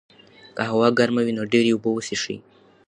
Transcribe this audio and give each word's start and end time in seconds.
که 0.55 0.61
هوا 0.71 0.87
ګرمه 0.99 1.21
وي، 1.25 1.33
نو 1.37 1.43
ډېرې 1.51 1.71
اوبه 1.73 1.89
وڅښئ. 1.91 2.37